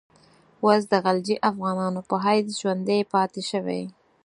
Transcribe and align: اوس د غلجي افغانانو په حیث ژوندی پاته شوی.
اوس 0.63 0.81
د 0.91 0.93
غلجي 1.03 1.35
افغانانو 1.49 2.01
په 2.09 2.15
حیث 2.25 2.47
ژوندی 2.61 3.01
پاته 3.11 3.41
شوی. 3.49 3.83